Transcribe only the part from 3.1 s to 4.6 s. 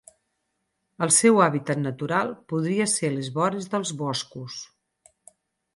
les vores dels boscos.